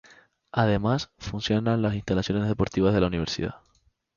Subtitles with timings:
[0.51, 3.57] Además, funcionan las instalaciones deportivas de la Universidad.